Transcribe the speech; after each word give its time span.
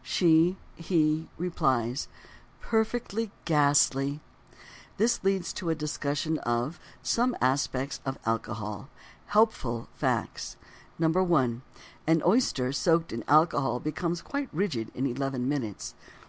She 0.00 0.56
(he) 0.76 1.28
replies: 1.38 2.06
"Perfectly 2.60 3.32
ghastly." 3.44 4.20
This 4.96 5.24
leads 5.24 5.52
to 5.54 5.70
a 5.70 5.74
discussion 5.74 6.38
of: 6.46 6.78
Some 7.02 7.36
Aspects 7.40 7.98
of 8.06 8.16
Alcohol. 8.24 8.90
Helpful 9.26 9.88
Facts: 9.94 10.56
1. 10.98 11.62
An 12.06 12.22
oyster 12.24 12.70
soaked 12.70 13.12
in 13.12 13.24
alcohol 13.26 13.80
becomes 13.80 14.22
quite 14.22 14.48
rigid 14.52 14.92
in 14.94 15.04
eleven 15.04 15.48
minutes. 15.48 15.96